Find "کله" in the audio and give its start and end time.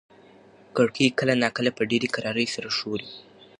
1.19-1.33